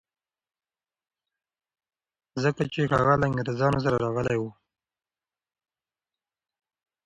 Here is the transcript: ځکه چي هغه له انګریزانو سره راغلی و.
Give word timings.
ځکه 2.43 2.61
چي 2.73 2.81
هغه 2.93 3.13
له 3.19 3.25
انګریزانو 3.29 3.79
سره 3.85 3.95
راغلی 4.03 4.37
و. 4.39 4.43